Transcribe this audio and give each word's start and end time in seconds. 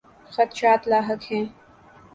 خدشات 0.33 0.81
لاحق 0.87 1.23
ہیں۔ 1.31 1.45